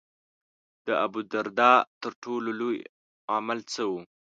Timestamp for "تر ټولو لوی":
2.01-2.77